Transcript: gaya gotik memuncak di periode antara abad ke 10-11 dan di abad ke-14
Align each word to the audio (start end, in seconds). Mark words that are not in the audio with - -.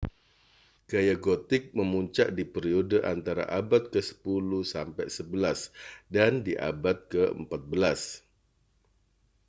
gaya 0.89 1.13
gotik 1.25 1.63
memuncak 1.79 2.27
di 2.37 2.41
periode 2.53 2.97
antara 3.13 3.43
abad 3.59 3.83
ke 3.93 4.01
10-11 4.01 4.97
dan 6.15 6.31
di 6.47 6.53
abad 6.69 6.97
ke-14 7.05 8.25